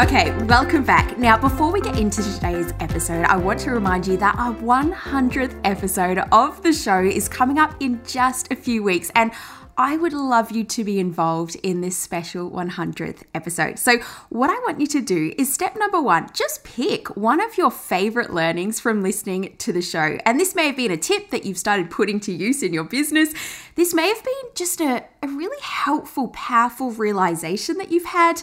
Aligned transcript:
Okay, 0.00 0.32
welcome 0.44 0.82
back. 0.82 1.18
Now, 1.18 1.36
before 1.36 1.70
we 1.70 1.82
get 1.82 1.98
into 1.98 2.22
today's 2.22 2.72
episode, 2.80 3.26
I 3.26 3.36
want 3.36 3.60
to 3.60 3.70
remind 3.70 4.06
you 4.06 4.16
that 4.16 4.34
our 4.38 4.54
100th 4.54 5.60
episode 5.62 6.16
of 6.32 6.62
the 6.62 6.72
show 6.72 7.00
is 7.00 7.28
coming 7.28 7.58
up 7.58 7.74
in 7.80 8.00
just 8.06 8.50
a 8.50 8.56
few 8.56 8.82
weeks, 8.82 9.10
and 9.14 9.30
I 9.76 9.98
would 9.98 10.14
love 10.14 10.52
you 10.52 10.64
to 10.64 10.84
be 10.84 10.98
involved 11.00 11.54
in 11.62 11.82
this 11.82 11.98
special 11.98 12.50
100th 12.50 13.24
episode. 13.34 13.78
So, 13.78 13.98
what 14.30 14.48
I 14.48 14.54
want 14.60 14.80
you 14.80 14.86
to 14.86 15.02
do 15.02 15.34
is 15.36 15.52
step 15.52 15.76
number 15.76 16.00
one 16.00 16.30
just 16.32 16.64
pick 16.64 17.14
one 17.14 17.38
of 17.38 17.58
your 17.58 17.70
favorite 17.70 18.32
learnings 18.32 18.80
from 18.80 19.02
listening 19.02 19.54
to 19.58 19.70
the 19.70 19.82
show. 19.82 20.16
And 20.24 20.40
this 20.40 20.54
may 20.54 20.68
have 20.68 20.76
been 20.76 20.92
a 20.92 20.96
tip 20.96 21.28
that 21.28 21.44
you've 21.44 21.58
started 21.58 21.90
putting 21.90 22.20
to 22.20 22.32
use 22.32 22.62
in 22.62 22.72
your 22.72 22.84
business. 22.84 23.34
This 23.74 23.92
may 23.92 24.08
have 24.08 24.24
been 24.24 24.50
just 24.54 24.80
a, 24.80 25.04
a 25.22 25.28
really 25.28 25.60
helpful, 25.60 26.28
powerful 26.28 26.90
realization 26.90 27.76
that 27.76 27.92
you've 27.92 28.06
had. 28.06 28.40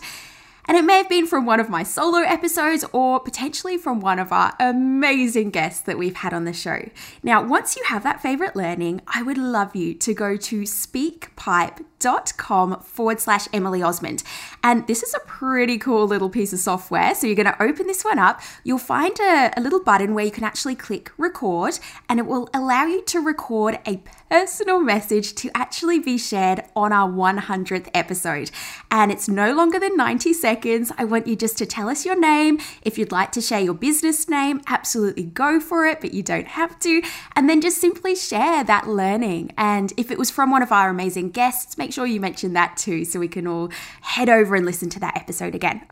And 0.67 0.75
it 0.75 0.83
may 0.83 0.97
have 0.97 1.07
been 1.07 1.25
from 1.25 1.45
one 1.45 1.61
of 1.61 1.69
my 1.69 1.83
solo 1.83 2.19
episodes 2.19 2.83
or 2.91 3.21
potentially 3.21 3.77
from 3.77 4.01
one 4.01 4.19
of 4.19 4.33
our 4.33 4.53
amazing 4.59 5.51
guests 5.51 5.79
that 5.81 5.97
we've 5.97 6.17
had 6.17 6.33
on 6.33 6.43
the 6.43 6.51
show. 6.51 6.89
Now, 7.23 7.41
once 7.41 7.77
you 7.77 7.83
have 7.85 8.03
that 8.03 8.21
favorite 8.21 8.53
learning, 8.53 8.99
I 9.07 9.23
would 9.23 9.37
love 9.37 9.77
you 9.77 9.93
to 9.93 10.13
go 10.13 10.35
to 10.35 10.63
speakpipe.com 10.63 12.81
forward 12.81 13.21
slash 13.21 13.47
Emily 13.53 13.81
Osmond. 13.81 14.23
And 14.61 14.85
this 14.87 15.03
is 15.03 15.13
a 15.13 15.19
pretty 15.19 15.77
cool 15.77 16.05
little 16.05 16.29
piece 16.29 16.51
of 16.51 16.59
software. 16.59 17.15
So 17.15 17.27
you're 17.27 17.37
going 17.37 17.45
to 17.45 17.63
open 17.63 17.87
this 17.87 18.03
one 18.03 18.19
up. 18.19 18.41
You'll 18.65 18.77
find 18.77 19.17
a, 19.21 19.53
a 19.55 19.61
little 19.61 19.81
button 19.81 20.13
where 20.13 20.25
you 20.25 20.31
can 20.31 20.43
actually 20.43 20.75
click 20.75 21.13
record, 21.17 21.79
and 22.09 22.19
it 22.19 22.25
will 22.25 22.49
allow 22.53 22.83
you 22.83 23.03
to 23.03 23.21
record 23.21 23.79
a 23.87 24.03
personal 24.29 24.81
message 24.81 25.33
to 25.35 25.49
actually 25.55 25.99
be 25.99 26.17
shared 26.17 26.65
on 26.75 26.91
our 26.91 27.09
100th 27.09 27.87
episode. 27.93 28.51
And 28.91 29.13
it's 29.13 29.29
no 29.29 29.53
longer 29.53 29.79
than 29.79 29.95
90 29.95 30.33
seconds. 30.33 30.56
I 30.65 31.05
want 31.05 31.27
you 31.27 31.35
just 31.35 31.57
to 31.59 31.65
tell 31.65 31.89
us 31.89 32.05
your 32.05 32.19
name. 32.19 32.59
If 32.81 32.97
you'd 32.97 33.11
like 33.11 33.31
to 33.33 33.41
share 33.41 33.59
your 33.59 33.73
business 33.73 34.27
name, 34.27 34.61
absolutely 34.67 35.23
go 35.23 35.59
for 35.59 35.85
it, 35.85 36.01
but 36.01 36.13
you 36.13 36.23
don't 36.23 36.47
have 36.47 36.79
to. 36.79 37.01
And 37.35 37.49
then 37.49 37.61
just 37.61 37.77
simply 37.77 38.15
share 38.15 38.63
that 38.63 38.87
learning. 38.87 39.53
And 39.57 39.93
if 39.97 40.11
it 40.11 40.17
was 40.17 40.31
from 40.31 40.51
one 40.51 40.63
of 40.63 40.71
our 40.71 40.89
amazing 40.89 41.29
guests, 41.29 41.77
make 41.77 41.93
sure 41.93 42.05
you 42.05 42.19
mention 42.19 42.53
that 42.53 42.77
too 42.77 43.05
so 43.05 43.19
we 43.19 43.27
can 43.27 43.45
all 43.45 43.69
head 44.01 44.29
over 44.29 44.55
and 44.55 44.65
listen 44.65 44.89
to 44.89 44.99
that 44.99 45.15
episode 45.15 45.53
again. 45.53 45.83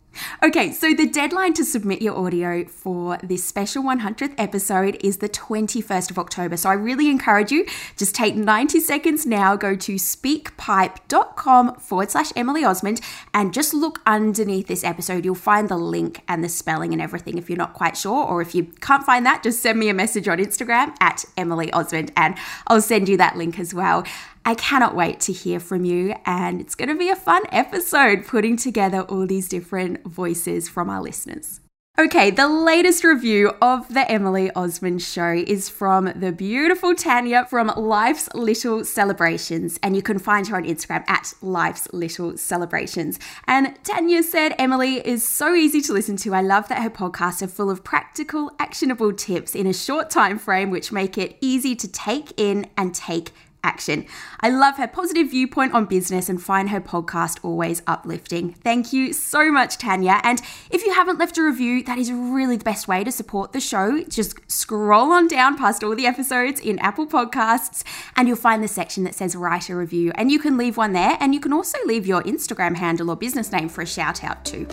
Okay, 0.44 0.72
so 0.72 0.94
the 0.94 1.08
deadline 1.08 1.54
to 1.54 1.66
submit 1.66 2.02
your 2.02 2.16
audio 2.18 2.66
for 2.66 3.18
this 3.22 3.44
special 3.44 3.84
100th 3.84 4.34
episode 4.38 4.98
is 5.02 5.18
the 5.18 5.28
21st 5.28 6.12
of 6.12 6.20
October. 6.20 6.56
So 6.56 6.70
I 6.70 6.74
really 6.74 7.10
encourage 7.10 7.52
you, 7.52 7.66
just 7.98 8.16
take 8.16 8.36
90 8.36 8.80
seconds 8.80 9.26
now, 9.26 9.56
go 9.56 9.76
to 9.76 9.96
speakpipe.com 9.96 11.76
forward 11.76 12.12
slash 12.12 12.32
Emily 12.36 12.64
Osmond 12.64 13.02
and 13.34 13.54
just 13.54 13.74
look 13.74 14.00
underneath 14.06 14.55
this 14.64 14.84
episode. 14.84 15.26
You'll 15.26 15.36
find 15.36 15.70
the 15.70 15.78
link 15.78 16.22
and 16.28 16.44
the 16.44 16.50
spelling 16.50 16.94
and 16.94 17.02
everything 17.02 17.38
if 17.38 17.50
you're 17.50 17.58
not 17.58 17.74
quite 17.74 17.96
sure. 17.98 18.26
Or 18.26 18.42
if 18.42 18.56
you 18.56 18.66
can't 18.82 19.06
find 19.06 19.26
that, 19.26 19.44
just 19.44 19.62
send 19.62 19.80
me 19.80 19.90
a 19.90 19.94
message 19.94 20.28
on 20.28 20.38
Instagram 20.38 20.96
at 21.00 21.26
Emily 21.38 21.72
Osmond 21.72 22.12
and 22.18 22.36
I'll 22.68 22.82
send 22.82 23.10
you 23.10 23.18
that 23.18 23.38
link 23.38 23.60
as 23.60 23.74
well. 23.74 24.06
I 24.48 24.54
cannot 24.54 24.96
wait 24.96 25.20
to 25.22 25.34
hear 25.34 25.60
from 25.60 25.86
you, 25.86 26.14
and 26.24 26.62
it's 26.62 26.76
going 26.76 26.90
to 26.90 26.96
be 26.96 27.10
a 27.10 27.16
fun 27.16 27.42
episode 27.52 28.28
putting 28.28 28.58
together 28.58 29.02
all 29.02 29.26
these 29.26 29.50
different 29.50 30.04
voices 30.06 30.70
from 30.70 30.88
our 30.88 31.02
listeners. 31.02 31.62
Okay, 31.98 32.30
the 32.30 32.50
latest 32.50 33.06
review 33.06 33.54
of 33.62 33.88
the 33.88 34.12
Emily 34.12 34.52
Osmond 34.52 35.02
show 35.02 35.32
is 35.32 35.70
from 35.70 36.12
the 36.14 36.34
beautiful 36.34 36.94
Tanya 36.94 37.46
from 37.46 37.68
Life's 37.68 38.28
Little 38.34 38.84
Celebrations, 38.84 39.80
and 39.82 39.96
you 39.96 40.02
can 40.02 40.20
find 40.20 40.46
her 40.50 40.58
on 40.58 40.66
Instagram 40.66 41.06
at 41.08 41.34
Life's 41.42 41.88
Little 41.94 42.38
Celebrations. 42.38 43.18
And 43.48 43.82
Tanya 43.86 44.24
said, 44.24 44.56
Emily 44.60 44.96
is 45.08 45.26
so 45.26 45.56
easy 45.56 45.80
to 45.84 45.94
listen 45.94 46.18
to. 46.18 46.36
I 46.36 46.42
love 46.42 46.68
that 46.68 46.84
her 46.84 46.90
podcasts 46.90 47.42
are 47.42 47.48
full 47.48 47.70
of 47.70 47.86
practical, 47.86 48.52
actionable 48.60 49.14
tips 49.14 49.56
in 49.56 49.66
a 49.66 49.74
short 49.74 50.10
time 50.10 50.38
frame, 50.38 50.72
which 50.72 50.92
make 50.92 51.18
it 51.18 51.38
easy 51.40 51.78
to 51.78 51.88
take 51.88 52.34
in 52.36 52.68
and 52.76 52.94
take 52.94 53.32
action. 53.66 54.06
I 54.40 54.50
love 54.50 54.78
her 54.78 54.88
positive 54.88 55.32
viewpoint 55.32 55.74
on 55.74 55.86
business 55.86 56.30
and 56.30 56.42
find 56.42 56.70
her 56.70 56.80
podcast 56.80 57.40
always 57.44 57.82
uplifting. 57.88 58.54
Thank 58.54 58.94
you 58.94 59.12
so 59.12 59.52
much, 59.52 59.78
Tanya. 59.78 60.22
And 60.24 60.42
if 60.70 60.86
you 60.86 60.94
haven't 60.94 61.20
left 61.20 61.38
a 61.38 61.44
review, 61.44 61.84
that 61.84 61.98
is 61.98 62.12
really 62.12 62.58
the 62.58 62.64
best 62.64 62.88
way 62.88 63.04
to 63.04 63.12
support 63.12 63.52
the 63.52 63.60
show. 63.60 64.04
Just 64.04 64.40
scroll 64.50 65.12
on 65.12 65.28
down 65.28 65.58
past 65.58 65.84
all 65.84 65.96
the 65.96 66.06
episodes 66.06 66.60
in 66.60 66.80
Apple 66.80 67.08
Podcasts 67.08 67.84
and 68.16 68.28
you'll 68.28 68.38
find 68.38 68.64
the 68.64 68.68
section 68.68 69.04
that 69.04 69.16
says 69.16 69.36
write 69.36 69.70
a 69.70 69.76
review. 69.76 70.12
And 70.16 70.32
you 70.32 70.40
can 70.40 70.58
leave 70.58 70.78
one 70.78 70.94
there. 70.94 71.18
And 71.20 71.34
you 71.34 71.40
can 71.40 71.52
also 71.52 71.80
leave 71.86 72.06
your 72.06 72.22
Instagram 72.24 72.76
handle 72.76 73.10
or 73.10 73.16
business 73.16 73.52
name 73.52 73.68
for 73.68 73.82
a 73.82 73.88
shout 73.88 74.24
out 74.24 74.46
too. 74.46 74.66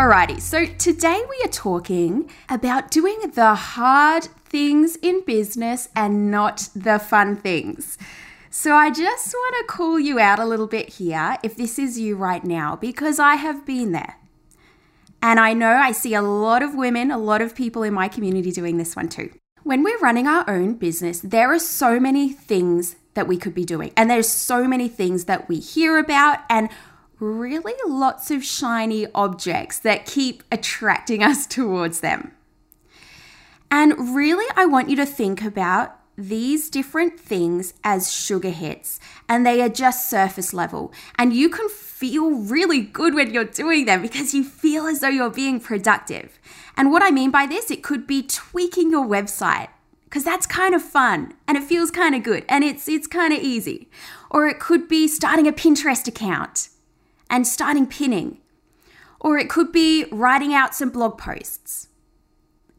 Alrighty, 0.00 0.40
so 0.40 0.64
today 0.64 1.20
we 1.28 1.44
are 1.44 1.50
talking 1.50 2.30
about 2.48 2.90
doing 2.90 3.32
the 3.34 3.54
hard 3.54 4.28
things 4.50 4.96
in 4.96 5.22
business 5.24 5.88
and 5.96 6.30
not 6.30 6.68
the 6.74 6.98
fun 6.98 7.36
things. 7.36 7.96
So 8.50 8.74
I 8.74 8.90
just 8.90 9.32
want 9.32 9.56
to 9.60 9.72
call 9.72 10.00
you 10.00 10.18
out 10.18 10.40
a 10.40 10.44
little 10.44 10.66
bit 10.66 10.90
here 10.94 11.38
if 11.42 11.56
this 11.56 11.78
is 11.78 11.98
you 11.98 12.16
right 12.16 12.44
now, 12.44 12.74
because 12.74 13.20
I 13.20 13.36
have 13.36 13.64
been 13.64 13.92
there. 13.92 14.16
And 15.22 15.38
I 15.38 15.52
know 15.52 15.70
I 15.70 15.92
see 15.92 16.14
a 16.14 16.22
lot 16.22 16.62
of 16.62 16.74
women, 16.74 17.10
a 17.10 17.18
lot 17.18 17.40
of 17.40 17.54
people 17.54 17.82
in 17.82 17.94
my 17.94 18.08
community 18.08 18.50
doing 18.50 18.76
this 18.76 18.96
one 18.96 19.08
too. 19.08 19.30
When 19.62 19.84
we're 19.84 19.98
running 19.98 20.26
our 20.26 20.48
own 20.50 20.74
business, 20.74 21.20
there 21.20 21.52
are 21.52 21.58
so 21.58 22.00
many 22.00 22.32
things 22.32 22.96
that 23.14 23.28
we 23.28 23.36
could 23.36 23.54
be 23.54 23.64
doing. 23.64 23.92
And 23.96 24.10
there's 24.10 24.28
so 24.28 24.66
many 24.66 24.88
things 24.88 25.26
that 25.26 25.48
we 25.48 25.60
hear 25.60 25.98
about 25.98 26.40
and 26.48 26.70
really 27.20 27.74
lots 27.86 28.30
of 28.30 28.42
shiny 28.42 29.06
objects 29.14 29.78
that 29.80 30.06
keep 30.06 30.42
attracting 30.50 31.22
us 31.30 31.46
towards 31.46 32.00
them. 32.00 32.32
And 33.70 34.14
really, 34.14 34.46
I 34.56 34.66
want 34.66 34.90
you 34.90 34.96
to 34.96 35.06
think 35.06 35.42
about 35.42 35.96
these 36.16 36.68
different 36.68 37.18
things 37.18 37.72
as 37.82 38.12
sugar 38.12 38.50
hits, 38.50 39.00
and 39.28 39.46
they 39.46 39.62
are 39.62 39.68
just 39.68 40.10
surface 40.10 40.52
level. 40.52 40.92
And 41.16 41.32
you 41.32 41.48
can 41.48 41.68
feel 41.68 42.30
really 42.30 42.80
good 42.80 43.14
when 43.14 43.32
you're 43.32 43.44
doing 43.44 43.84
them 43.84 44.02
because 44.02 44.34
you 44.34 44.44
feel 44.44 44.86
as 44.86 45.00
though 45.00 45.08
you're 45.08 45.30
being 45.30 45.60
productive. 45.60 46.38
And 46.76 46.90
what 46.90 47.02
I 47.02 47.10
mean 47.10 47.30
by 47.30 47.46
this, 47.46 47.70
it 47.70 47.82
could 47.82 48.06
be 48.06 48.22
tweaking 48.22 48.90
your 48.90 49.06
website 49.06 49.68
because 50.04 50.24
that's 50.24 50.46
kind 50.46 50.74
of 50.74 50.82
fun 50.82 51.34
and 51.46 51.56
it 51.56 51.62
feels 51.62 51.90
kind 51.90 52.14
of 52.16 52.24
good 52.24 52.44
and 52.48 52.64
it's 52.64 52.88
it's 52.88 53.06
kind 53.06 53.32
of 53.32 53.40
easy. 53.40 53.88
Or 54.30 54.46
it 54.48 54.58
could 54.58 54.88
be 54.88 55.06
starting 55.06 55.46
a 55.46 55.52
Pinterest 55.52 56.06
account 56.08 56.70
and 57.28 57.46
starting 57.46 57.86
pinning. 57.86 58.38
Or 59.20 59.38
it 59.38 59.48
could 59.48 59.70
be 59.70 60.06
writing 60.10 60.54
out 60.54 60.74
some 60.74 60.90
blog 60.90 61.18
posts. 61.18 61.88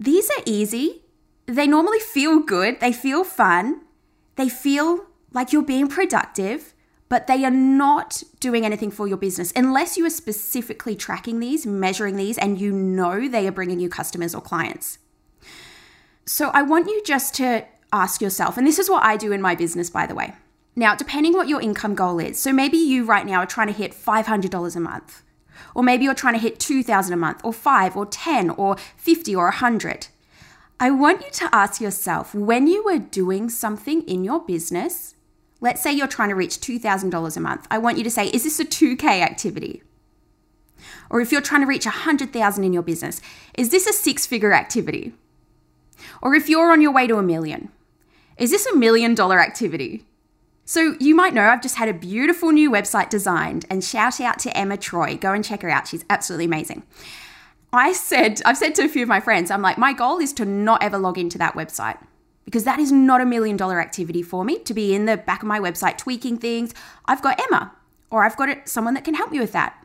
These 0.01 0.31
are 0.31 0.41
easy. 0.47 1.03
They 1.45 1.67
normally 1.67 1.99
feel 1.99 2.39
good, 2.39 2.79
they 2.79 2.91
feel 2.91 3.23
fun, 3.23 3.81
they 4.35 4.49
feel 4.49 5.05
like 5.31 5.53
you're 5.53 5.61
being 5.61 5.87
productive, 5.87 6.73
but 7.07 7.27
they 7.27 7.45
are 7.45 7.51
not 7.51 8.23
doing 8.39 8.65
anything 8.65 8.89
for 8.89 9.07
your 9.07 9.17
business 9.17 9.53
unless 9.55 9.97
you 9.97 10.05
are 10.07 10.09
specifically 10.09 10.95
tracking 10.95 11.39
these, 11.39 11.67
measuring 11.67 12.15
these, 12.15 12.39
and 12.39 12.59
you 12.59 12.71
know 12.71 13.27
they 13.27 13.47
are 13.47 13.51
bringing 13.51 13.79
you 13.79 13.89
customers 13.89 14.33
or 14.33 14.41
clients. 14.41 14.97
So 16.25 16.49
I 16.49 16.63
want 16.63 16.87
you 16.87 17.03
just 17.05 17.35
to 17.35 17.65
ask 17.93 18.21
yourself, 18.21 18.57
and 18.57 18.65
this 18.65 18.79
is 18.79 18.89
what 18.89 19.03
I 19.03 19.17
do 19.17 19.31
in 19.31 19.39
my 19.39 19.53
business, 19.53 19.91
by 19.91 20.07
the 20.07 20.15
way. 20.15 20.33
Now, 20.75 20.95
depending 20.95 21.33
what 21.33 21.47
your 21.47 21.61
income 21.61 21.93
goal 21.93 22.17
is, 22.17 22.39
so 22.39 22.51
maybe 22.51 22.77
you 22.77 23.05
right 23.05 23.25
now 23.25 23.41
are 23.41 23.45
trying 23.45 23.67
to 23.67 23.73
hit 23.73 23.93
$500 23.93 24.75
a 24.75 24.79
month, 24.79 25.21
or 25.75 25.83
maybe 25.83 26.05
you're 26.05 26.13
trying 26.13 26.33
to 26.33 26.39
hit 26.39 26.59
2000 26.59 27.13
a 27.13 27.17
month, 27.17 27.41
or 27.43 27.53
5 27.53 27.95
or 27.95 28.05
10 28.05 28.51
or 28.51 28.77
50 28.97 29.35
or 29.35 29.45
100. 29.45 30.07
I 30.79 30.89
want 30.89 31.21
you 31.21 31.31
to 31.31 31.49
ask 31.55 31.79
yourself 31.79 32.33
when 32.33 32.67
you 32.67 32.83
were 32.83 32.97
doing 32.97 33.49
something 33.49 34.01
in 34.03 34.23
your 34.23 34.39
business, 34.39 35.15
let's 35.59 35.81
say 35.81 35.91
you're 35.91 36.07
trying 36.07 36.29
to 36.29 36.35
reach 36.35 36.57
$2,000 36.57 37.37
a 37.37 37.39
month, 37.39 37.67
I 37.69 37.77
want 37.77 37.97
you 37.97 38.03
to 38.03 38.09
say, 38.09 38.27
is 38.27 38.43
this 38.43 38.59
a 38.59 38.65
2K 38.65 39.21
activity? 39.21 39.83
Or 41.09 41.21
if 41.21 41.31
you're 41.31 41.41
trying 41.41 41.61
to 41.61 41.67
reach 41.67 41.85
100,000 41.85 42.63
in 42.63 42.73
your 42.73 42.81
business, 42.81 43.21
is 43.57 43.69
this 43.69 43.85
a 43.85 43.93
six 43.93 44.25
figure 44.25 44.53
activity? 44.53 45.13
Or 46.21 46.33
if 46.33 46.49
you're 46.49 46.71
on 46.71 46.81
your 46.81 46.91
way 46.91 47.05
to 47.05 47.17
a 47.17 47.23
million, 47.23 47.69
is 48.37 48.49
this 48.49 48.65
a 48.65 48.75
million 48.75 49.13
dollar 49.13 49.39
activity? 49.39 50.05
So, 50.71 50.95
you 51.01 51.15
might 51.15 51.33
know 51.33 51.41
I've 51.43 51.61
just 51.61 51.75
had 51.75 51.89
a 51.89 51.93
beautiful 51.93 52.49
new 52.51 52.71
website 52.71 53.09
designed, 53.09 53.65
and 53.69 53.83
shout 53.83 54.21
out 54.21 54.39
to 54.39 54.57
Emma 54.57 54.77
Troy. 54.77 55.17
Go 55.17 55.33
and 55.33 55.43
check 55.43 55.63
her 55.63 55.69
out. 55.69 55.89
She's 55.89 56.05
absolutely 56.09 56.45
amazing. 56.45 56.83
I 57.73 57.91
said, 57.91 58.41
I've 58.45 58.55
said 58.55 58.75
to 58.75 58.83
a 58.83 58.87
few 58.87 59.03
of 59.03 59.09
my 59.09 59.19
friends, 59.19 59.51
I'm 59.51 59.61
like, 59.61 59.77
my 59.77 59.91
goal 59.91 60.19
is 60.19 60.31
to 60.31 60.45
not 60.45 60.81
ever 60.81 60.97
log 60.97 61.17
into 61.17 61.37
that 61.39 61.55
website 61.55 61.97
because 62.45 62.63
that 62.63 62.79
is 62.79 62.89
not 62.89 63.19
a 63.19 63.25
million 63.25 63.57
dollar 63.57 63.81
activity 63.81 64.23
for 64.23 64.45
me 64.45 64.59
to 64.59 64.73
be 64.73 64.95
in 64.95 65.07
the 65.07 65.17
back 65.17 65.41
of 65.41 65.47
my 65.49 65.59
website 65.59 65.97
tweaking 65.97 66.37
things. 66.37 66.73
I've 67.03 67.21
got 67.21 67.41
Emma, 67.47 67.75
or 68.09 68.23
I've 68.23 68.37
got 68.37 68.69
someone 68.69 68.93
that 68.93 69.03
can 69.03 69.15
help 69.15 69.29
me 69.29 69.41
with 69.41 69.51
that. 69.51 69.75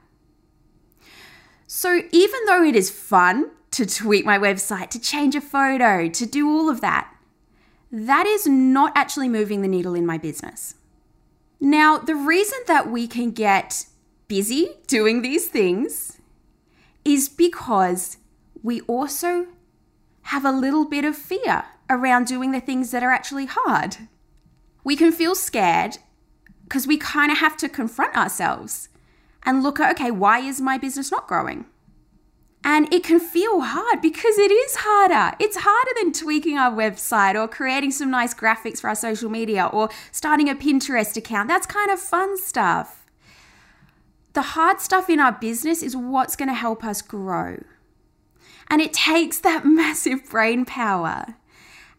So, 1.67 2.03
even 2.13 2.41
though 2.47 2.63
it 2.63 2.77
is 2.77 2.91
fun 2.91 3.51
to 3.73 3.87
tweak 3.87 4.25
my 4.25 4.39
website, 4.39 4.91
to 4.91 5.01
change 5.01 5.35
a 5.35 5.41
photo, 5.41 6.09
to 6.09 6.27
do 6.27 6.49
all 6.49 6.71
of 6.71 6.81
that, 6.81 7.13
that 7.91 8.27
is 8.27 8.47
not 8.47 8.93
actually 8.97 9.29
moving 9.29 9.63
the 9.63 9.69
needle 9.69 9.95
in 9.95 10.07
my 10.07 10.19
business. 10.19 10.75
Now, 11.61 11.99
the 11.99 12.15
reason 12.15 12.59
that 12.67 12.91
we 12.91 13.07
can 13.07 13.31
get 13.31 13.87
busy 14.29 14.71
doing 14.87 15.23
these 15.23 15.49
things 15.49 16.19
is 17.05 17.29
because 17.29 18.19
we 18.63 18.81
also 18.83 19.47
have 20.23 20.45
a 20.45 20.53
little 20.53 20.85
bit 20.85 21.05
of 21.05 21.17
fear 21.17 21.65
around 21.89 22.27
doing 22.27 22.51
the 22.51 22.61
things 22.61 22.91
that 22.91 23.03
are 23.03 23.11
actually 23.13 23.47
hard. 23.47 23.97
We 24.83 24.97
can 24.97 25.13
feel 25.13 25.35
scared 25.35 25.99
because 26.65 26.87
we 26.87 26.97
kind 26.97 27.31
of 27.31 27.39
have 27.39 27.57
to 27.59 27.69
confront 27.69 28.17
ourselves 28.17 28.89
and 29.45 29.63
look 29.63 29.79
at, 29.79 29.93
okay, 29.93 30.11
why 30.11 30.41
is 30.41 30.61
my 30.61 30.77
business 30.77 31.13
not 31.13 31.29
growing? 31.29 31.67
And 32.67 32.93
it 32.93 33.05
can 33.05 33.21
feel 33.21 33.61
hard 33.61 34.03
because 34.03 34.39
it 34.39 34.51
is 34.51 34.75
harder. 34.81 35.37
It's 35.39 35.59
harder 35.61 35.91
than 36.01 36.13
tweaking 36.13 36.59
our 36.59 36.73
website 36.73 37.37
or 37.37 37.47
creating 37.47 37.93
some 37.93 38.11
nice 38.11 38.35
graphics 38.35 38.81
for 38.81 38.89
our 38.89 38.97
social 38.97 39.31
media 39.31 39.71
or 39.73 39.89
starting 40.11 40.51
a 40.51 40.57
Pinterest 40.57 41.17
account. 41.17 41.47
That's 41.47 41.65
kind 41.65 41.93
of 41.93 42.01
fun 42.01 42.37
stuff. 42.37 43.07
The 44.33 44.43
hard 44.43 44.81
stuff 44.81 45.09
in 45.09 45.21
our 45.21 45.31
business 45.31 45.81
is 45.81 45.97
what's 45.97 46.35
going 46.35 46.49
to 46.49 46.55
help 46.55 46.83
us 46.83 47.03
grow. 47.03 47.63
And 48.69 48.83
it 48.83 48.93
takes 48.93 49.39
that 49.39 49.65
massive 49.65 50.29
brain 50.29 50.65
power. 50.65 51.37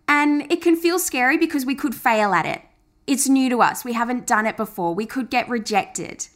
And 0.05 0.51
it 0.51 0.61
can 0.61 0.75
feel 0.75 0.99
scary 0.99 1.37
because 1.37 1.65
we 1.65 1.75
could 1.75 1.95
fail 1.95 2.33
at 2.33 2.45
it. 2.45 2.61
It's 3.07 3.29
new 3.29 3.49
to 3.51 3.61
us. 3.61 3.85
We 3.85 3.93
haven't 3.93 4.27
done 4.27 4.45
it 4.45 4.57
before. 4.57 4.93
We 4.93 5.05
could 5.05 5.29
get 5.29 5.47
rejected. 5.47 6.27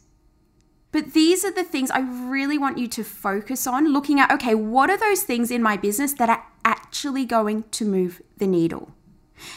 But 0.92 1.14
these 1.14 1.44
are 1.44 1.50
the 1.50 1.64
things 1.64 1.90
I 1.90 2.00
really 2.00 2.58
want 2.58 2.78
you 2.78 2.86
to 2.88 3.02
focus 3.02 3.66
on 3.66 3.92
looking 3.92 4.20
at 4.20 4.30
okay, 4.30 4.54
what 4.54 4.90
are 4.90 4.98
those 4.98 5.22
things 5.22 5.50
in 5.50 5.62
my 5.62 5.76
business 5.76 6.12
that 6.14 6.28
are 6.28 6.44
actually 6.64 7.24
going 7.24 7.64
to 7.72 7.84
move 7.84 8.22
the 8.36 8.46
needle? 8.46 8.92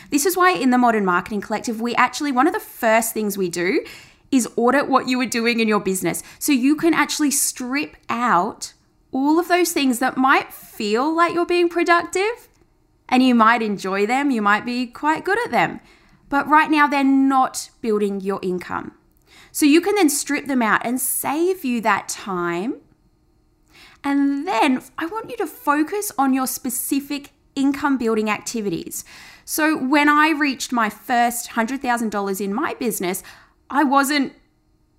This 0.09 0.25
is 0.25 0.35
why 0.35 0.51
in 0.51 0.71
the 0.71 0.77
Modern 0.77 1.05
Marketing 1.05 1.41
Collective, 1.41 1.79
we 1.81 1.93
actually, 1.95 2.31
one 2.31 2.47
of 2.47 2.53
the 2.53 2.59
first 2.59 3.13
things 3.13 3.37
we 3.37 3.49
do 3.49 3.85
is 4.31 4.49
audit 4.55 4.87
what 4.87 5.07
you 5.07 5.19
are 5.21 5.25
doing 5.25 5.59
in 5.59 5.67
your 5.67 5.79
business. 5.79 6.23
So 6.39 6.51
you 6.51 6.75
can 6.75 6.93
actually 6.93 7.31
strip 7.31 7.95
out 8.09 8.73
all 9.11 9.39
of 9.39 9.47
those 9.47 9.71
things 9.71 9.99
that 9.99 10.17
might 10.17 10.51
feel 10.51 11.13
like 11.13 11.33
you're 11.33 11.45
being 11.45 11.69
productive 11.69 12.49
and 13.07 13.21
you 13.21 13.35
might 13.35 13.61
enjoy 13.61 14.05
them, 14.05 14.31
you 14.31 14.41
might 14.41 14.65
be 14.65 14.87
quite 14.87 15.23
good 15.23 15.37
at 15.45 15.51
them. 15.51 15.79
But 16.27 16.47
right 16.47 16.71
now, 16.71 16.87
they're 16.87 17.03
not 17.03 17.69
building 17.81 18.19
your 18.19 18.39
income. 18.41 18.93
So 19.55 19.65
you 19.65 19.79
can 19.79 19.95
then 19.95 20.09
strip 20.09 20.47
them 20.47 20.61
out 20.61 20.85
and 20.85 20.99
save 20.99 21.63
you 21.63 21.79
that 21.79 22.09
time. 22.09 22.81
And 24.03 24.45
then 24.45 24.83
I 24.97 25.05
want 25.05 25.29
you 25.29 25.37
to 25.37 25.47
focus 25.47 26.11
on 26.17 26.33
your 26.33 26.45
specific 26.45 27.29
income 27.55 27.97
building 27.97 28.29
activities. 28.29 29.05
So 29.45 29.77
when 29.77 30.09
I 30.09 30.31
reached 30.31 30.73
my 30.73 30.89
first 30.89 31.51
$100,000 31.51 32.41
in 32.41 32.53
my 32.53 32.73
business, 32.73 33.23
I 33.69 33.85
wasn't 33.85 34.33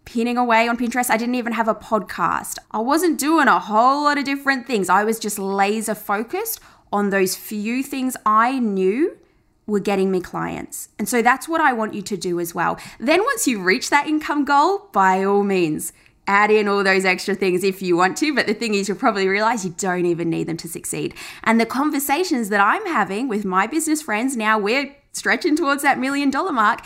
pinning 0.06 0.38
away 0.38 0.66
on 0.68 0.78
Pinterest. 0.78 1.10
I 1.10 1.18
didn't 1.18 1.34
even 1.34 1.52
have 1.52 1.68
a 1.68 1.74
podcast. 1.74 2.56
I 2.70 2.78
wasn't 2.78 3.18
doing 3.18 3.48
a 3.48 3.58
whole 3.58 4.04
lot 4.04 4.16
of 4.16 4.24
different 4.24 4.66
things. 4.66 4.88
I 4.88 5.04
was 5.04 5.18
just 5.18 5.38
laser 5.38 5.94
focused 5.94 6.60
on 6.90 7.10
those 7.10 7.36
few 7.36 7.82
things 7.82 8.16
I 8.24 8.58
knew 8.58 9.18
were 9.66 9.80
getting 9.80 10.10
me 10.10 10.20
clients. 10.20 10.88
And 10.98 11.08
so 11.08 11.22
that's 11.22 11.48
what 11.48 11.60
I 11.60 11.72
want 11.72 11.94
you 11.94 12.02
to 12.02 12.16
do 12.16 12.38
as 12.38 12.54
well. 12.54 12.78
Then 13.00 13.22
once 13.24 13.48
you 13.48 13.60
reach 13.60 13.90
that 13.90 14.06
income 14.06 14.44
goal, 14.44 14.88
by 14.92 15.24
all 15.24 15.42
means, 15.42 15.92
add 16.28 16.50
in 16.50 16.68
all 16.68 16.84
those 16.84 17.04
extra 17.04 17.34
things 17.34 17.64
if 17.64 17.82
you 17.82 17.96
want 17.96 18.16
to. 18.18 18.34
But 18.34 18.46
the 18.46 18.54
thing 18.54 18.74
is, 18.74 18.88
you'll 18.88 18.96
probably 18.96 19.28
realize 19.28 19.64
you 19.64 19.74
don't 19.76 20.06
even 20.06 20.30
need 20.30 20.46
them 20.46 20.56
to 20.58 20.68
succeed. 20.68 21.14
And 21.44 21.60
the 21.60 21.66
conversations 21.66 22.48
that 22.50 22.60
I'm 22.60 22.86
having 22.86 23.28
with 23.28 23.44
my 23.44 23.66
business 23.66 24.02
friends 24.02 24.36
now, 24.36 24.58
we're 24.58 24.94
stretching 25.12 25.56
towards 25.56 25.82
that 25.82 25.98
million 25.98 26.30
dollar 26.30 26.52
mark. 26.52 26.84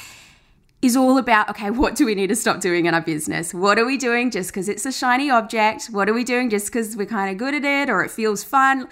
Is 0.83 0.97
all 0.97 1.19
about 1.19 1.51
okay, 1.51 1.71
what 1.71 1.95
do 1.95 2.07
we 2.07 2.15
need 2.15 2.29
to 2.29 2.35
stop 2.37 2.59
doing 2.59 2.87
in 2.87 2.95
our 2.95 3.03
business? 3.03 3.53
What 3.53 3.79
are 3.79 3.85
we 3.85 3.99
doing 3.99 4.31
just 4.31 4.49
because 4.49 4.67
it's 4.67 4.87
a 4.87 4.93
shiny 4.93 5.31
object? 5.31 5.89
What 5.89 6.09
are 6.09 6.15
we 6.15 6.25
doing 6.25 6.49
just 6.49 6.69
because 6.69 6.97
we're 6.97 7.05
kind 7.05 7.31
of 7.31 7.37
good 7.37 7.53
at 7.53 7.67
it 7.67 7.91
or 7.91 8.03
it 8.03 8.11
feels 8.11 8.43
fun? 8.43 8.89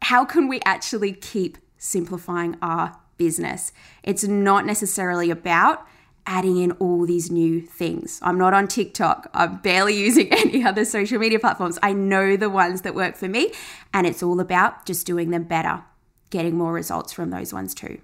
How 0.00 0.24
can 0.24 0.48
we 0.48 0.60
actually 0.64 1.12
keep 1.12 1.58
simplifying 1.76 2.56
our 2.62 2.98
business. 3.18 3.72
It's 4.02 4.24
not 4.24 4.66
necessarily 4.66 5.30
about 5.30 5.86
adding 6.26 6.56
in 6.56 6.72
all 6.72 7.06
these 7.06 7.30
new 7.30 7.60
things. 7.60 8.18
I'm 8.22 8.36
not 8.36 8.52
on 8.52 8.66
TikTok. 8.68 9.30
I'm 9.32 9.58
barely 9.58 9.96
using 9.98 10.32
any 10.32 10.64
other 10.64 10.84
social 10.84 11.18
media 11.18 11.38
platforms. 11.38 11.78
I 11.82 11.92
know 11.92 12.36
the 12.36 12.50
ones 12.50 12.82
that 12.82 12.94
work 12.94 13.16
for 13.16 13.28
me, 13.28 13.52
and 13.94 14.06
it's 14.06 14.22
all 14.22 14.40
about 14.40 14.86
just 14.86 15.06
doing 15.06 15.30
them 15.30 15.44
better, 15.44 15.84
getting 16.30 16.56
more 16.56 16.72
results 16.72 17.12
from 17.12 17.30
those 17.30 17.52
ones 17.52 17.74
too. 17.74 18.00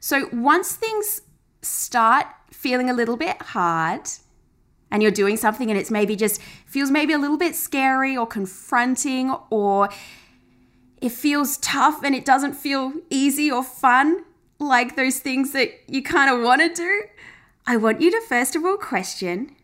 So 0.00 0.28
once 0.32 0.74
things 0.74 1.22
start 1.62 2.26
feeling 2.52 2.88
a 2.88 2.92
little 2.94 3.16
bit 3.16 3.40
hard, 3.42 4.08
and 4.90 5.02
you're 5.02 5.12
doing 5.12 5.36
something 5.36 5.70
and 5.70 5.78
it's 5.78 5.90
maybe 5.90 6.16
just 6.16 6.40
feels 6.66 6.90
maybe 6.90 7.12
a 7.12 7.18
little 7.18 7.36
bit 7.36 7.54
scary 7.54 8.16
or 8.16 8.26
confronting 8.26 9.34
or 9.50 9.90
it 11.00 11.10
feels 11.10 11.58
tough 11.58 12.02
and 12.02 12.14
it 12.14 12.24
doesn't 12.24 12.54
feel 12.54 12.92
easy 13.10 13.50
or 13.50 13.62
fun 13.62 14.24
like 14.58 14.96
those 14.96 15.18
things 15.18 15.52
that 15.52 15.70
you 15.86 16.02
kind 16.02 16.30
of 16.30 16.42
want 16.42 16.60
to 16.60 16.72
do, 16.72 17.02
I 17.66 17.76
want 17.76 18.00
you 18.00 18.10
to 18.10 18.20
first 18.28 18.56
of 18.56 18.64
all 18.64 18.76
question 18.76 19.54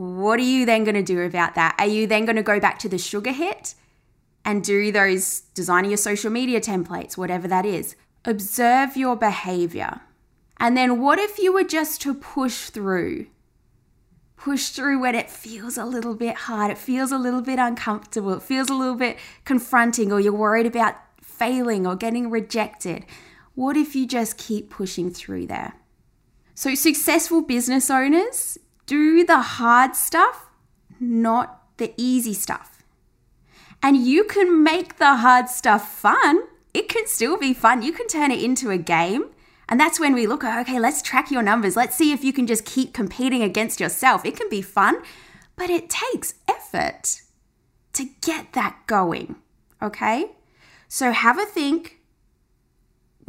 what 0.00 0.40
are 0.40 0.44
you 0.44 0.64
then 0.64 0.84
going 0.84 0.94
to 0.94 1.02
do 1.02 1.20
about 1.20 1.54
that? 1.56 1.74
Are 1.78 1.86
you 1.86 2.06
then 2.06 2.24
going 2.24 2.36
to 2.36 2.42
go 2.42 2.58
back 2.58 2.78
to 2.78 2.88
the 2.88 2.96
sugar 2.96 3.32
hit 3.32 3.74
and 4.46 4.64
do 4.64 4.90
those 4.90 5.40
designing 5.52 5.90
your 5.90 5.98
social 5.98 6.30
media 6.30 6.58
templates, 6.58 7.18
whatever 7.18 7.46
that 7.48 7.66
is? 7.66 7.96
Observe 8.24 8.96
your 8.96 9.14
behavior. 9.14 10.00
And 10.56 10.74
then 10.74 11.02
what 11.02 11.18
if 11.18 11.38
you 11.38 11.52
were 11.52 11.64
just 11.64 12.00
to 12.00 12.14
push 12.14 12.70
through? 12.70 13.26
Push 14.38 14.70
through 14.70 15.00
when 15.00 15.14
it 15.14 15.30
feels 15.30 15.76
a 15.76 15.84
little 15.84 16.14
bit 16.14 16.34
hard, 16.34 16.70
it 16.70 16.78
feels 16.78 17.12
a 17.12 17.18
little 17.18 17.42
bit 17.42 17.58
uncomfortable, 17.58 18.32
it 18.32 18.42
feels 18.42 18.70
a 18.70 18.74
little 18.74 18.94
bit 18.94 19.18
confronting, 19.44 20.10
or 20.12 20.18
you're 20.18 20.32
worried 20.32 20.64
about 20.64 20.96
failing 21.20 21.86
or 21.86 21.94
getting 21.94 22.30
rejected. 22.30 23.04
What 23.54 23.76
if 23.76 23.94
you 23.94 24.06
just 24.06 24.38
keep 24.38 24.70
pushing 24.70 25.10
through 25.10 25.46
there? 25.46 25.74
So, 26.54 26.74
successful 26.74 27.42
business 27.42 27.90
owners 27.90 28.58
do 28.86 29.24
the 29.24 29.40
hard 29.40 29.96
stuff, 29.96 30.50
not 30.98 31.62
the 31.78 31.94
easy 31.96 32.34
stuff. 32.34 32.82
And 33.82 33.96
you 33.96 34.24
can 34.24 34.62
make 34.62 34.98
the 34.98 35.16
hard 35.16 35.48
stuff 35.48 35.90
fun. 35.90 36.42
It 36.74 36.88
can 36.88 37.06
still 37.06 37.38
be 37.38 37.54
fun. 37.54 37.82
You 37.82 37.92
can 37.92 38.06
turn 38.08 38.30
it 38.30 38.42
into 38.42 38.70
a 38.70 38.78
game. 38.78 39.30
And 39.68 39.78
that's 39.78 40.00
when 40.00 40.12
we 40.12 40.26
look 40.26 40.42
at, 40.44 40.60
okay, 40.62 40.80
let's 40.80 41.00
track 41.00 41.30
your 41.30 41.42
numbers. 41.42 41.76
Let's 41.76 41.96
see 41.96 42.12
if 42.12 42.24
you 42.24 42.32
can 42.32 42.46
just 42.46 42.64
keep 42.64 42.92
competing 42.92 43.42
against 43.42 43.80
yourself. 43.80 44.24
It 44.24 44.36
can 44.36 44.48
be 44.50 44.60
fun, 44.60 44.96
but 45.56 45.70
it 45.70 45.88
takes 45.88 46.34
effort 46.48 47.22
to 47.92 48.06
get 48.20 48.52
that 48.52 48.80
going. 48.86 49.36
Okay? 49.80 50.32
So 50.88 51.12
have 51.12 51.38
a 51.38 51.46
think 51.46 51.99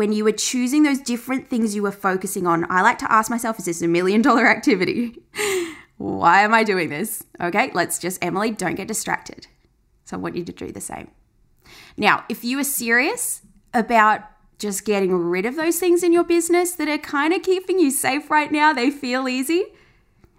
when 0.01 0.12
you 0.12 0.24
were 0.24 0.31
choosing 0.31 0.81
those 0.81 0.98
different 0.98 1.48
things 1.48 1.75
you 1.75 1.84
were 1.84 1.91
focusing 1.91 2.48
on, 2.48 2.65
I 2.72 2.81
like 2.81 2.98
to 2.98 3.12
ask 3.12 3.29
myself, 3.29 3.60
is 3.60 3.65
this 3.65 3.84
a 3.84 3.88
million 3.88 4.24
dollar 4.24 4.48
activity? 4.48 5.22
Why 5.98 6.41
am 6.41 6.55
I 6.55 6.63
doing 6.63 6.89
this? 6.89 7.24
Okay, 7.39 7.70
let's 7.75 8.00
just, 8.00 8.17
Emily, 8.20 8.50
don't 8.50 8.74
get 8.74 8.88
distracted. 8.88 9.46
So 10.05 10.17
I 10.17 10.20
want 10.20 10.36
you 10.36 10.43
to 10.43 10.51
do 10.51 10.72
the 10.72 10.81
same. 10.81 11.12
Now, 11.98 12.25
if 12.29 12.43
you 12.43 12.58
are 12.58 12.63
serious 12.63 13.43
about 13.75 14.24
just 14.58 14.86
getting 14.86 15.13
rid 15.13 15.46
of 15.46 15.55
those 15.55 15.77
things 15.77 16.01
in 16.01 16.12
your 16.12 16.24
business 16.24 16.72
that 16.72 16.88
are 16.88 16.98
kind 16.98 17.31
of 17.31 17.43
keeping 17.43 17.77
you 17.77 17.91
safe 17.91 18.31
right 18.31 18.51
now, 18.51 18.74
they 18.74 18.89
feel 18.89 19.29
easy, 19.29 19.65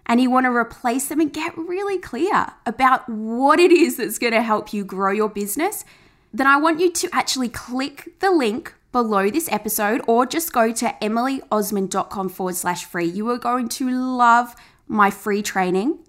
and 0.05 0.19
you 0.19 0.29
want 0.29 0.45
to 0.45 0.51
replace 0.51 1.07
them 1.07 1.21
and 1.21 1.31
get 1.31 1.57
really 1.57 1.99
clear 1.99 2.51
about 2.65 3.07
what 3.07 3.61
it 3.61 3.71
is 3.71 3.95
that's 3.95 4.19
going 4.19 4.33
to 4.33 4.41
help 4.41 4.73
you 4.73 4.83
grow 4.83 5.13
your 5.13 5.29
business, 5.29 5.85
then 6.33 6.47
I 6.47 6.57
want 6.57 6.81
you 6.81 6.91
to 6.91 7.09
actually 7.13 7.47
click 7.47 8.19
the 8.19 8.29
link 8.29 8.73
below 8.93 9.29
this 9.29 9.51
episode 9.51 10.01
or 10.07 10.25
just 10.25 10.53
go 10.53 10.71
to 10.71 10.95
emilyosmond.com 11.01 12.29
forward 12.29 12.55
slash 12.55 12.85
free. 12.85 13.05
You 13.05 13.29
are 13.29 13.37
going 13.37 13.67
to 13.69 13.89
love 13.89 14.55
my 14.87 15.11
free 15.11 15.41
training 15.41 15.99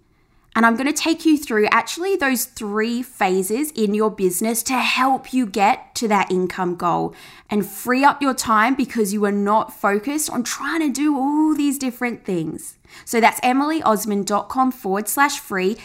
And 0.57 0.65
I'm 0.65 0.77
going 0.77 0.87
to 0.87 0.93
take 0.93 1.27
you 1.27 1.37
through 1.37 1.67
actually 1.73 2.15
those 2.15 2.45
three 2.45 3.03
phases 3.03 3.73
in 3.73 3.93
your 3.93 4.11
business 4.11 4.63
to 4.65 4.75
help 4.75 5.33
you 5.33 5.47
get 5.47 5.95
to 5.97 6.09
that 6.09 6.31
income 6.31 6.77
goal 6.77 7.13
and 7.51 7.67
free 7.67 8.05
up 8.05 8.23
your 8.23 8.35
time 8.35 8.77
because 8.77 9.13
you 9.13 9.25
are 9.25 9.33
not 9.33 9.73
focused 9.73 10.31
on 10.31 10.45
trying 10.45 10.81
to 10.81 10.91
do 10.91 11.17
all 11.17 11.55
these 11.57 11.77
different 11.77 12.25
things. 12.25 12.79
So 13.05 13.21
that's 13.21 13.41
emilyosmond.com 13.41 14.71
forward 14.71 15.09
slash 15.09 15.41
free. 15.41 15.77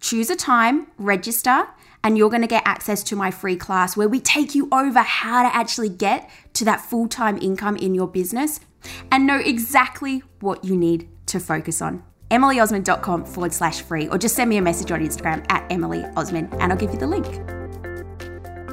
Choose 0.00 0.28
a 0.28 0.36
time, 0.36 0.88
register, 0.98 1.68
and 2.02 2.18
you're 2.18 2.30
going 2.30 2.42
to 2.42 2.48
get 2.48 2.62
access 2.66 3.04
to 3.04 3.16
my 3.16 3.30
free 3.30 3.56
class 3.56 3.96
where 3.96 4.08
we 4.08 4.18
take 4.20 4.56
you 4.56 4.68
over 4.72 5.00
how 5.00 5.42
to 5.44 5.54
actually 5.54 5.88
get 5.88 6.28
to 6.56 6.64
that 6.64 6.80
full 6.80 7.08
time 7.08 7.38
income 7.38 7.76
in 7.76 7.94
your 7.94 8.06
business 8.06 8.60
and 9.10 9.26
know 9.26 9.38
exactly 9.38 10.22
what 10.40 10.64
you 10.64 10.76
need 10.76 11.08
to 11.26 11.40
focus 11.40 11.80
on 11.80 12.02
emilyosmond.com 12.30 13.24
forward 13.24 13.52
slash 13.52 13.82
free, 13.82 14.08
or 14.08 14.18
just 14.18 14.34
send 14.34 14.50
me 14.50 14.56
a 14.56 14.62
message 14.62 14.90
on 14.90 15.00
Instagram 15.00 15.44
at 15.50 15.70
Emily 15.70 16.04
Osmond 16.16 16.52
and 16.54 16.72
I'll 16.72 16.78
give 16.78 16.92
you 16.92 16.98
the 16.98 17.06
link. 17.06 17.55